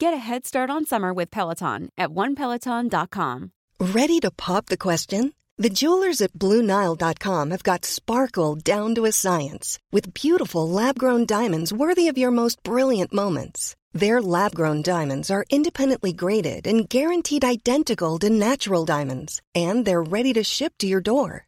[0.00, 3.50] Get a head start on summer with Peloton at onepeloton.com.
[3.80, 5.34] Ready to pop the question?
[5.56, 11.26] The jewelers at BlueNile.com have got sparkle down to a science with beautiful lab grown
[11.26, 13.74] diamonds worthy of your most brilliant moments.
[13.92, 20.10] Their lab grown diamonds are independently graded and guaranteed identical to natural diamonds, and they're
[20.16, 21.47] ready to ship to your door.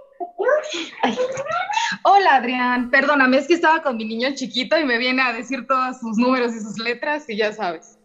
[1.03, 1.17] Ay.
[2.03, 5.65] Hola Adrián, perdóname, es que estaba con mi niño chiquito y me viene a decir
[5.67, 7.97] todos sus números y sus letras y ya sabes.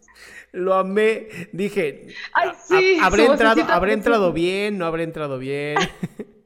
[0.51, 1.27] Lo amé.
[1.51, 4.77] Dije, Ay, sí, ¿habré, entrado, ¿habré entrado bien?
[4.77, 5.77] ¿No habré entrado bien?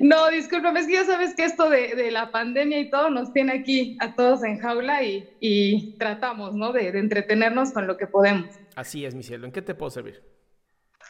[0.00, 3.32] No, discúlpame, es que ya sabes que esto de, de la pandemia y todo nos
[3.32, 6.72] tiene aquí a todos en jaula y, y tratamos, ¿no?
[6.72, 8.54] De, de entretenernos con lo que podemos.
[8.74, 9.46] Así es, mi cielo.
[9.46, 10.22] ¿En qué te puedo servir?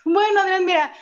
[0.04, 0.92] Bueno, Adrián, mira,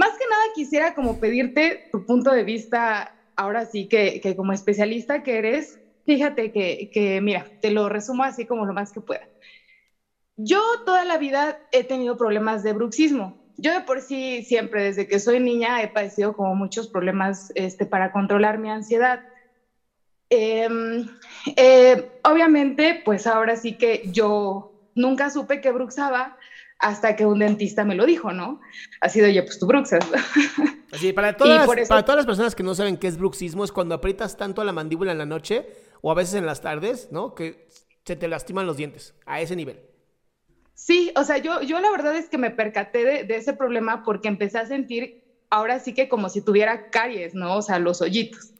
[0.00, 4.54] más que nada quisiera como pedirte tu punto de vista, ahora sí que, que como
[4.54, 9.02] especialista que eres, fíjate que, que, mira, te lo resumo así como lo más que
[9.02, 9.20] pueda.
[10.36, 13.36] Yo toda la vida he tenido problemas de bruxismo.
[13.58, 17.84] Yo de por sí siempre, desde que soy niña, he padecido como muchos problemas este,
[17.84, 19.20] para controlar mi ansiedad.
[20.30, 20.66] Eh,
[21.56, 26.34] eh, obviamente, pues ahora sí que yo nunca supe que bruxaba
[26.80, 28.60] hasta que un dentista me lo dijo, ¿no?
[29.00, 30.04] Ha sido, oye, pues tú bruxas.
[30.92, 33.72] Así, para todas, eso- para todas las personas que no saben qué es bruxismo, es
[33.72, 35.66] cuando aprietas tanto la mandíbula en la noche
[36.00, 37.34] o a veces en las tardes, ¿no?
[37.34, 37.68] Que
[38.04, 39.14] se te lastiman los dientes.
[39.26, 39.80] A ese nivel.
[40.74, 44.02] Sí, o sea, yo, yo la verdad es que me percaté de, de ese problema
[44.02, 47.56] porque empecé a sentir ahora sí que como si tuviera caries, ¿no?
[47.56, 48.52] O sea, los hoyitos.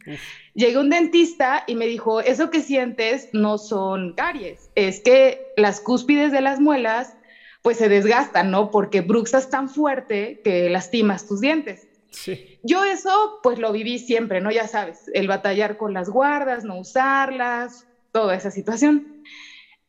[0.55, 5.47] Llegué a un dentista y me dijo, eso que sientes no son caries, es que
[5.57, 7.15] las cúspides de las muelas
[7.63, 8.71] pues se desgastan, ¿no?
[8.71, 11.89] Porque bruxas tan fuerte que lastimas tus dientes.
[12.11, 12.59] Sí.
[12.63, 14.51] Yo eso pues lo viví siempre, ¿no?
[14.51, 19.23] Ya sabes, el batallar con las guardas, no usarlas, toda esa situación.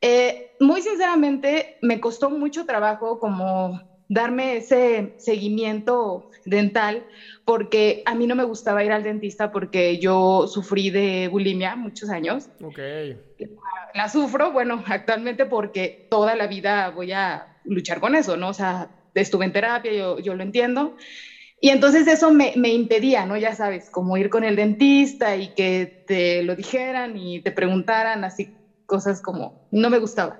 [0.01, 7.05] Eh, muy sinceramente, me costó mucho trabajo como darme ese seguimiento dental
[7.45, 12.09] porque a mí no me gustaba ir al dentista porque yo sufrí de bulimia muchos
[12.09, 12.49] años.
[12.61, 12.79] Ok.
[13.93, 18.49] La sufro, bueno, actualmente porque toda la vida voy a luchar con eso, ¿no?
[18.49, 20.93] O sea, estuve en terapia, yo, yo lo entiendo.
[21.59, 23.37] Y entonces eso me, me impedía, ¿no?
[23.37, 28.23] Ya sabes, como ir con el dentista y que te lo dijeran y te preguntaran
[28.23, 28.49] así
[28.85, 30.37] cosas como, no me gustaba.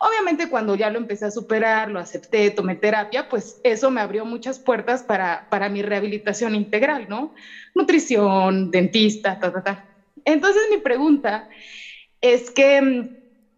[0.00, 4.24] Obviamente cuando ya lo empecé a superar, lo acepté, tomé terapia, pues eso me abrió
[4.24, 7.32] muchas puertas para, para mi rehabilitación integral, ¿no?
[7.74, 9.84] Nutrición, dentista, ta, ta, ta.
[10.24, 11.46] Entonces mi pregunta
[12.20, 13.08] es que mm,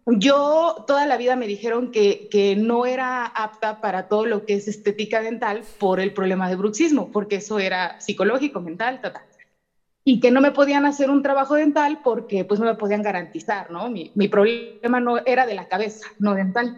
[0.07, 4.69] yo toda la vida me dijeron que, no era apta para todo lo que es
[4.69, 9.27] estética dental por el problema de bruxismo, porque eso era psicológico, mental, ta, ta
[10.05, 13.71] y que no me podían hacer un trabajo dental porque pues no me podían garantizar,
[13.71, 13.89] ¿no?
[13.89, 16.77] Mi, mi problema no era de la cabeza, no dental.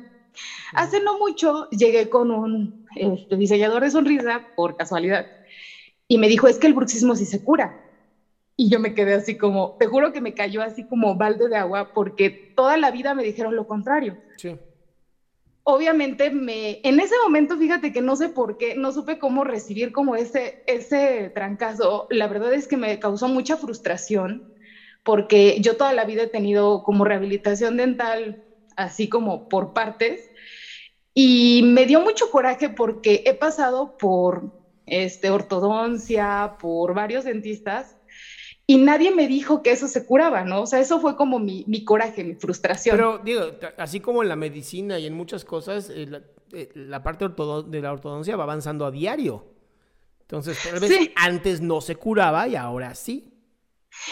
[0.74, 5.26] Hace no mucho llegué con un este, diseñador de sonrisa, por casualidad,
[6.06, 7.74] y me dijo, es que el bruxismo sí se cura.
[8.56, 11.56] Y yo me quedé así como, te juro que me cayó así como balde de
[11.56, 14.54] agua porque toda la vida me dijeron lo contrario Sí.
[15.62, 19.92] obviamente me, en ese momento, fíjate que no sé por qué, no supe cómo recibir
[19.92, 22.06] como ese, ese trancazo.
[22.08, 24.44] La verdad es que me causó mucha frustración
[25.02, 28.38] porque yo toda la vida he tenido como rehabilitación dental,
[28.76, 30.30] así como por partes,
[31.14, 34.42] y me dio mucho coraje porque he pasado por
[34.86, 37.95] este, ortodoncia, por varios dentistas,
[38.66, 40.62] y nadie me dijo que eso se curaba, ¿no?
[40.62, 42.96] O sea, eso fue como mi, mi coraje, mi frustración.
[42.96, 43.42] Pero digo,
[43.78, 46.22] así como en la medicina y en muchas cosas, eh, la,
[46.52, 49.44] eh, la parte de la ortodoncia va avanzando a diario.
[50.22, 51.12] Entonces, tal vez Sí.
[51.14, 53.32] antes no se curaba y ahora sí.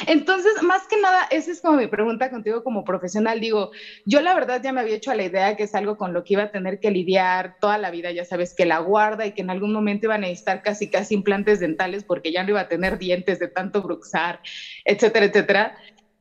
[0.06, 3.40] Entonces, más que nada, esa es como mi pregunta contigo como profesional.
[3.40, 3.70] Digo,
[4.04, 6.24] yo la verdad ya me había hecho a la idea que es algo con lo
[6.24, 9.32] que iba a tener que lidiar toda la vida, ya sabes, que la guarda y
[9.32, 12.60] que en algún momento iba a necesitar casi, casi implantes dentales porque ya no iba
[12.60, 14.40] a tener dientes de tanto bruxar,
[14.84, 15.74] etcétera, etcétera.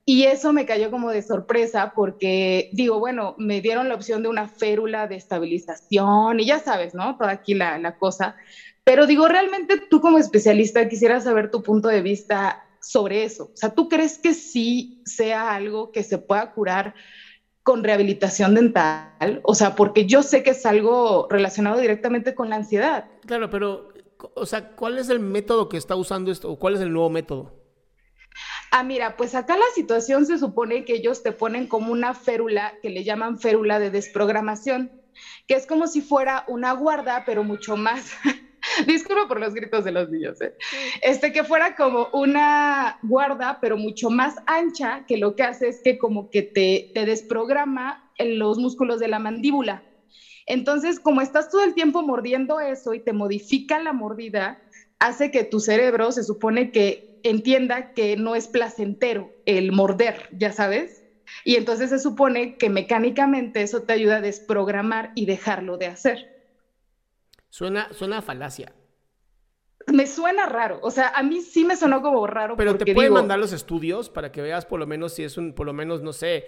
[0.05, 4.29] Y eso me cayó como de sorpresa porque digo, bueno, me dieron la opción de
[4.29, 7.15] una férula de estabilización y ya sabes, ¿no?
[7.17, 8.35] Toda aquí la, la cosa.
[8.83, 13.45] Pero digo, realmente tú como especialista quisiera saber tu punto de vista sobre eso.
[13.45, 16.93] O sea, ¿tú crees que sí sea algo que se pueda curar
[17.63, 19.39] con rehabilitación dental?
[19.43, 23.05] O sea, porque yo sé que es algo relacionado directamente con la ansiedad.
[23.25, 23.89] Claro, pero,
[24.35, 26.51] o sea, ¿cuál es el método que está usando esto?
[26.51, 27.63] ¿O cuál es el nuevo método?
[28.71, 32.73] Ah, mira, pues acá la situación se supone que ellos te ponen como una férula
[32.81, 34.91] que le llaman férula de desprogramación,
[35.47, 38.11] que es como si fuera una guarda, pero mucho más
[38.87, 40.51] Disculpa por los gritos de los niños, ¿eh?
[41.01, 45.81] Este, que fuera como una guarda, pero mucho más ancha, que lo que hace es
[45.83, 49.83] que como que te, te desprograma en los músculos de la mandíbula.
[50.45, 54.59] Entonces, como estás todo el tiempo mordiendo eso y te modifica la mordida,
[54.99, 60.51] hace que tu cerebro se supone que entienda que no es placentero el morder, ya
[60.51, 61.03] sabes.
[61.45, 66.19] Y entonces se supone que mecánicamente eso te ayuda a desprogramar y dejarlo de hacer.
[67.53, 68.73] Suena, suena falacia.
[69.85, 72.57] Me suena raro, o sea, a mí sí me sonó como raro.
[72.57, 75.53] Pero te pueden mandar los estudios para que veas por lo menos si es un,
[75.53, 76.47] por lo menos, no sé,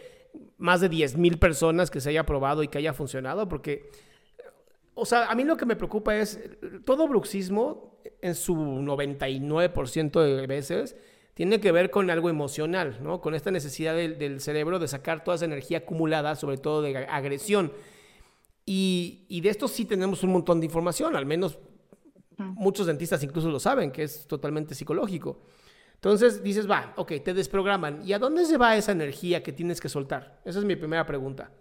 [0.58, 3.92] más de 10 mil personas que se haya probado y que haya funcionado, porque,
[4.96, 6.40] o sea, a mí lo que me preocupa es,
[6.86, 10.96] todo bruxismo, en su 99% de veces,
[11.36, 13.22] tiene que ver con algo emocional, ¿no?
[13.22, 16.98] Con esta necesidad del, del cerebro de sacar toda esa energía acumulada, sobre todo de
[16.98, 17.72] agresión.
[18.66, 21.60] Y, de esto sí tenemos un montón de información, al menos
[22.38, 25.42] muchos dentistas incluso lo saben, que es totalmente psicológico.
[25.94, 28.02] Entonces dices, va, ok, te desprograman.
[28.06, 30.42] ¿Y a dónde se va esa energía que tienes que soltar?
[30.46, 31.52] Esa es mi primera pregunta.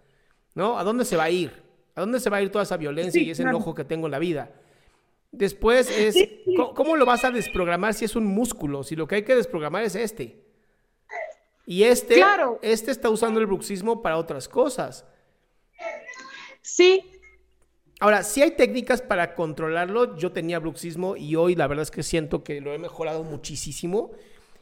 [0.55, 0.77] ¿No?
[0.77, 1.63] ¿A dónde se va a ir?
[1.95, 4.11] ¿A dónde se va a ir toda esa violencia y ese enojo que tengo en
[4.11, 4.51] la vida?
[5.31, 6.15] Después es,
[6.75, 8.83] ¿cómo, lo vas a desprogramar si es un músculo?
[8.83, 10.45] Si lo que hay que desprogramar es este.
[11.65, 12.23] Y este,
[12.61, 15.05] este está usando el bruxismo para otras cosas.
[16.65, 17.03] Sí.
[17.99, 20.17] Ahora, si hay técnicas para controlarlo.
[20.17, 24.13] Yo tenía bruxismo y hoy la verdad es que siento que lo he mejorado muchísimo.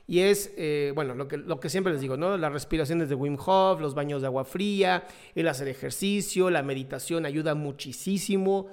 [0.05, 2.38] Y es, eh, bueno, lo que, lo que siempre les digo, ¿no?
[2.38, 7.25] Las respiraciones de Wim Hof, los baños de agua fría, el hacer ejercicio, la meditación
[7.25, 8.67] ayuda muchísimo.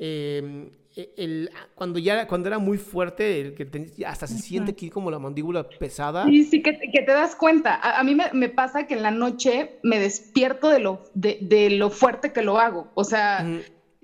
[0.00, 3.66] Eh, el, cuando ya cuando era muy fuerte, el que
[4.06, 6.24] hasta se siente aquí como la mandíbula pesada.
[6.26, 7.76] Sí, sí, que, que te das cuenta.
[7.76, 11.70] A, mí me, me, pasa que en la noche me despierto de lo, de, de
[11.70, 12.90] lo fuerte que lo hago.
[12.94, 13.46] O sea,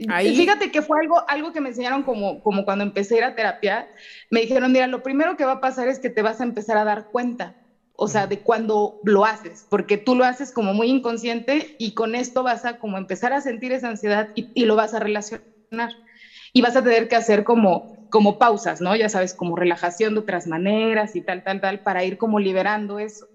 [0.09, 0.35] Ahí...
[0.35, 3.35] fíjate que fue algo, algo que me enseñaron como, como cuando empecé a ir a
[3.35, 3.89] terapia.
[4.31, 6.79] Me dijeron, mira, lo primero que va a pasar es que te vas a empezar
[6.79, 7.57] a dar cuenta.
[8.01, 12.15] O sea, de cuando lo haces, porque tú lo haces como muy inconsciente y con
[12.15, 15.91] esto vas a como empezar a sentir esa ansiedad y, y lo vas a relacionar
[16.53, 18.97] y vas a tener que hacer como, como pausas, ¿no?
[18.97, 22.99] Ya sabes, como relajación de otras maneras y tal, tal, tal, para ir como liberando
[22.99, 23.27] eso.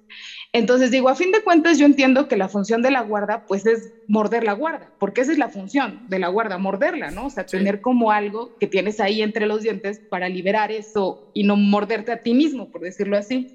[0.52, 3.66] Entonces digo, a fin de cuentas yo entiendo que la función de la guarda pues
[3.66, 7.28] es morder la guarda, porque esa es la función de la guarda, morderla, ¿no?
[7.28, 11.44] O sea, tener como algo que tienes ahí entre los dientes para liberar eso y
[11.44, 13.50] no morderte a ti mismo, por decirlo así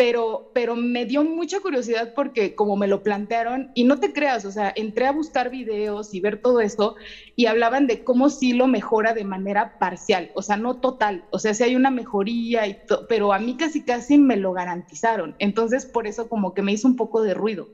[0.00, 4.46] pero, pero me dio mucha curiosidad porque como me lo plantearon, y no te creas,
[4.46, 6.96] o sea, entré a buscar videos y ver todo esto
[7.36, 11.38] y hablaban de cómo sí lo mejora de manera parcial, o sea, no total, o
[11.38, 12.78] sea, sí hay una mejoría, y
[13.10, 16.88] pero a mí casi casi me lo garantizaron, entonces por eso como que me hizo
[16.88, 17.68] un poco de ruido.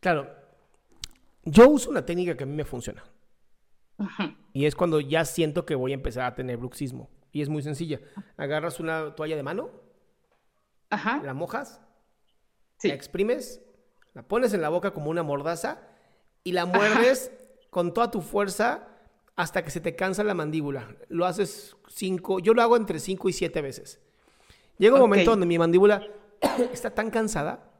[0.00, 0.30] Claro,
[1.44, 3.04] yo uso una técnica que a mí me funciona.
[4.54, 7.10] Y es cuando ya siento que voy a empezar a tener bruxismo.
[7.32, 8.00] Y es muy sencilla.
[8.36, 9.81] Agarras una toalla de mano,
[11.22, 11.80] la mojas,
[12.82, 13.62] la exprimes,
[14.14, 15.80] la pones en la boca como una mordaza
[16.44, 17.30] y la muerdes
[17.70, 18.88] con toda tu fuerza
[19.36, 20.94] hasta que se te cansa la mandíbula.
[21.08, 24.00] Lo haces cinco, yo lo hago entre cinco y siete veces.
[24.78, 26.06] Llega un momento donde mi mandíbula
[26.72, 27.70] está tan cansada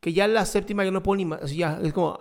[0.00, 2.18] que ya la séptima yo no puedo ni más, ya es como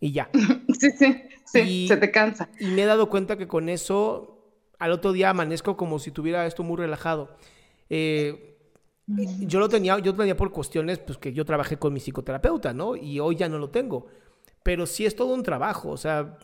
[0.00, 0.30] y ya.
[0.80, 2.48] Sí, sí, sí, se te cansa.
[2.58, 4.40] Y me he dado cuenta que con eso
[4.78, 7.36] al otro día amanezco como si tuviera esto muy relajado.
[7.90, 8.49] Eh,
[9.40, 12.96] yo lo tenía, yo tenía por cuestiones, pues que yo trabajé con mi psicoterapeuta, ¿no?
[12.96, 14.06] Y hoy ya no lo tengo.
[14.62, 16.38] Pero sí es todo un trabajo, o sea,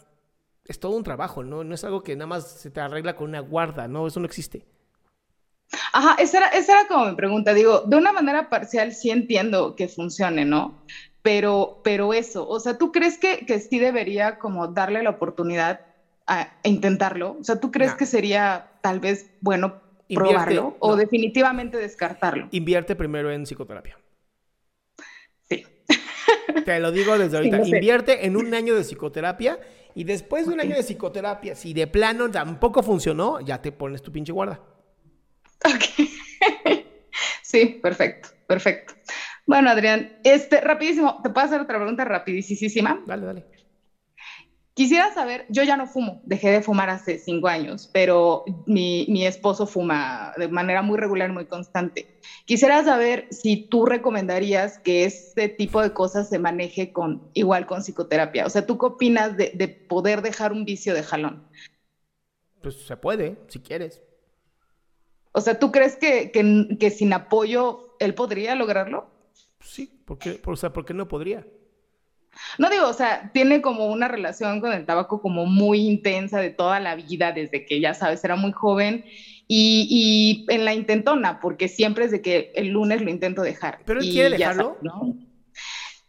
[0.64, 1.64] es todo un trabajo, ¿no?
[1.64, 4.06] No es algo que nada más se te arregla con una guarda, ¿no?
[4.06, 4.64] Eso no existe.
[5.92, 7.54] Ajá, esa era, esa era como mi pregunta.
[7.54, 10.82] Digo, de una manera parcial sí entiendo que funcione, ¿no?
[11.22, 15.80] Pero, pero eso, o sea, ¿tú crees que, que sí debería como darle la oportunidad
[16.26, 17.36] a, intentarlo?
[17.40, 19.80] O sea, ¿tú crees que sería tal vez bueno
[20.14, 22.48] probarlo o definitivamente descartarlo.
[22.50, 23.98] Invierte primero en psicoterapia.
[25.48, 25.64] Sí.
[26.64, 27.66] Te lo digo desde ahorita.
[27.66, 29.58] Invierte en un año de psicoterapia
[29.94, 34.02] y después de un año de psicoterapia, si de plano tampoco funcionó, ya te pones
[34.02, 34.60] tu pinche guarda.
[35.64, 36.08] Ok.
[37.42, 38.94] sí, perfecto, perfecto.
[39.46, 43.02] Bueno, Adrián, este, rapidísimo, ¿te puedo hacer otra pregunta rapidísima?
[43.06, 43.46] Dale, dale.
[44.76, 49.24] Quisiera saber, yo ya no fumo, dejé de fumar hace cinco años, pero mi, mi,
[49.24, 52.06] esposo fuma de manera muy regular, muy constante.
[52.44, 57.80] Quisiera saber si tú recomendarías que este tipo de cosas se maneje con igual con
[57.80, 58.44] psicoterapia.
[58.44, 61.48] O sea, ¿tú qué opinas de, de poder dejar un vicio de jalón?
[62.60, 64.02] Pues se puede, si quieres.
[65.32, 69.10] O sea, ¿tú crees que, que, que sin apoyo él podría lograrlo?
[69.60, 71.46] Sí, porque, o sea, ¿por qué no podría?
[72.58, 76.50] No digo, o sea, tiene como una relación con el tabaco como muy intensa de
[76.50, 79.04] toda la vida, desde que ya sabes, era muy joven.
[79.48, 79.86] Y,
[80.48, 83.78] y en la intentona, porque siempre es de que el lunes lo intento dejar.
[83.84, 84.76] ¿Pero él quiere dejarlo?
[84.82, 85.14] ¿no?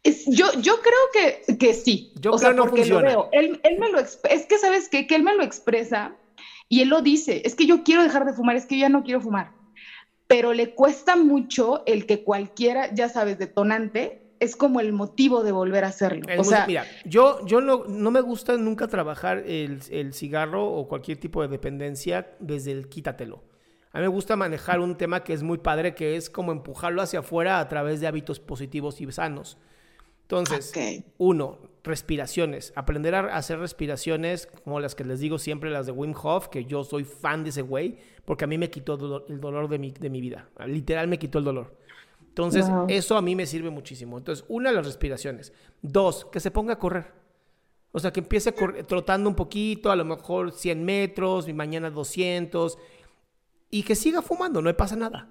[0.04, 2.12] Es, yo, yo creo que, que sí.
[2.16, 3.02] Yo o creo sea, no porque funciona.
[3.02, 3.30] lo veo.
[3.32, 4.18] Él, él me lo es
[4.48, 5.06] que, ¿sabes qué?
[5.06, 6.16] Que él me lo expresa
[6.70, 7.42] y él lo dice.
[7.46, 9.52] Es que yo quiero dejar de fumar, es que yo ya no quiero fumar.
[10.28, 15.52] Pero le cuesta mucho el que cualquiera, ya sabes, detonante, es como el motivo de
[15.52, 16.28] volver a hacerlo.
[16.28, 20.66] El o sea, mira, yo, yo no, no, me gusta nunca trabajar el, el, cigarro
[20.66, 23.44] o cualquier tipo de dependencia desde el quítatelo.
[23.92, 27.02] A mí me gusta manejar un tema que es muy padre, que es como empujarlo
[27.02, 29.58] hacia afuera a través de hábitos positivos y sanos.
[30.24, 31.06] Entonces, okay.
[31.18, 32.74] uno, respiraciones.
[32.76, 36.66] Aprender a hacer respiraciones como las que les digo siempre, las de Wim Hof, que
[36.66, 39.92] yo soy fan de ese güey, porque a mí me quitó el dolor de mi,
[39.92, 40.50] de mi vida.
[40.66, 41.77] Literal me quitó el dolor.
[42.38, 42.86] Entonces, wow.
[42.88, 44.16] eso a mí me sirve muchísimo.
[44.16, 45.54] Entonces, una, las respiraciones.
[45.82, 47.12] Dos, que se ponga a correr.
[47.92, 52.78] O sea, que empiece trotando un poquito, a lo mejor 100 metros, y mañana 200,
[53.72, 55.30] y que siga fumando, no le pasa nada.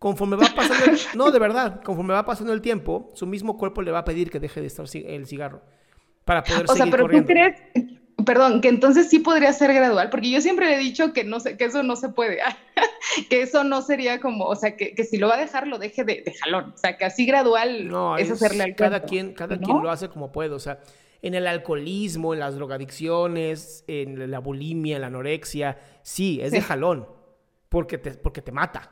[0.00, 3.80] Conforme va pasando, el, no, de verdad, conforme va pasando el tiempo, su mismo cuerpo
[3.80, 5.62] le va a pedir que deje de estar el cigarro
[6.24, 7.28] para poder o seguir sea, pero corriendo.
[7.28, 11.12] tú crees, perdón, que entonces sí podría ser gradual, porque yo siempre le he dicho
[11.12, 12.38] que no sé, que eso no se puede,
[13.30, 15.78] que eso no sería como, o sea, que, que, si lo va a dejar, lo
[15.78, 19.00] deje de, de jalón, o sea, que así gradual no, es, es hacerle al cada
[19.00, 19.62] cuento, quien, cada ¿no?
[19.62, 20.80] quien lo hace como puede, o sea,
[21.22, 26.56] en el alcoholismo, en las drogadicciones, en la bulimia, en la anorexia, sí, es sí.
[26.56, 27.06] de jalón,
[27.68, 28.90] porque te, porque te mata.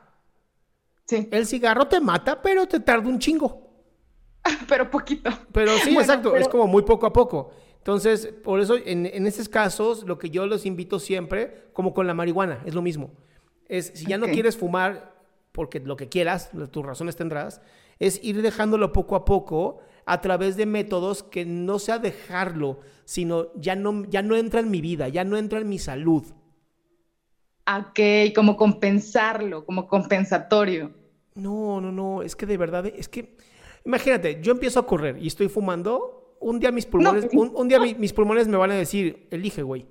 [1.05, 1.27] Sí.
[1.31, 3.71] El cigarro te mata, pero te tarda un chingo.
[4.67, 5.29] pero poquito.
[5.51, 6.41] Pero sí, bueno, exacto, pero...
[6.41, 7.51] es como muy poco a poco.
[7.81, 12.05] Entonces, por eso, en, en esos casos, lo que yo los invito siempre, como con
[12.05, 13.09] la marihuana, es lo mismo.
[13.67, 14.27] Es, si ya okay.
[14.27, 15.15] no quieres fumar,
[15.51, 17.59] porque lo que quieras, tus razones tendrás,
[17.97, 23.51] es ir dejándolo poco a poco a través de métodos que no sea dejarlo, sino
[23.55, 26.23] ya no, ya no entra en mi vida, ya no entra en mi salud.
[27.67, 27.99] Ok,
[28.35, 30.91] como compensarlo, como compensatorio.
[31.33, 33.37] No, no, no, es que de verdad, es que,
[33.85, 37.41] imagínate, yo empiezo a correr y estoy fumando, un día mis pulmones, no.
[37.41, 39.87] un, un, día mi, mis pulmones me van a decir, elige, güey,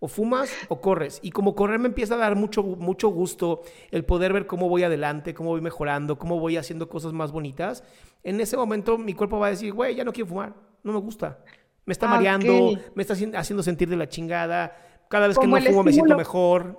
[0.00, 1.20] o fumas o corres.
[1.22, 4.82] Y como correr me empieza a dar mucho, mucho gusto el poder ver cómo voy
[4.82, 7.84] adelante, cómo voy mejorando, cómo voy haciendo cosas más bonitas.
[8.22, 10.98] En ese momento mi cuerpo va a decir, güey, ya no quiero fumar, no me
[10.98, 11.44] gusta.
[11.84, 12.78] Me está mareando, okay.
[12.94, 14.76] me está haciendo sentir de la chingada.
[15.08, 16.78] Cada vez como que no fumo me siento mejor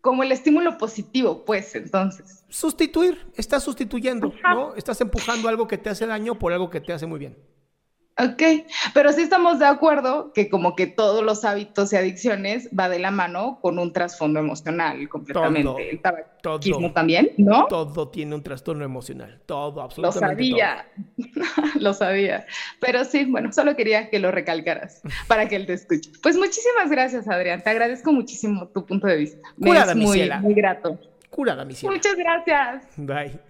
[0.00, 2.44] como el estímulo positivo, pues, entonces.
[2.48, 4.54] Sustituir, estás sustituyendo, Ajá.
[4.54, 4.74] ¿no?
[4.74, 7.36] Estás empujando algo que te hace daño por algo que te hace muy bien.
[8.20, 8.42] Ok,
[8.92, 12.98] pero sí estamos de acuerdo que como que todos los hábitos y adicciones va de
[12.98, 15.62] la mano con un trasfondo emocional completamente.
[15.64, 16.00] Todo, el
[16.42, 17.66] tabaquismo todo, también, ¿no?
[17.68, 20.86] Todo tiene un trastorno emocional, todo, absolutamente Lo sabía,
[21.16, 21.64] todo.
[21.80, 22.46] lo sabía.
[22.80, 26.10] Pero sí, bueno, solo quería que lo recalcaras para que él te escuche.
[26.22, 27.62] Pues muchísimas gracias, Adrián.
[27.62, 29.48] Te agradezco muchísimo tu punto de vista.
[29.58, 30.98] Curada, Me es muy, muy grato.
[31.30, 31.94] Curada, mi ciela.
[31.94, 32.84] Muchas gracias.
[32.96, 33.49] Bye.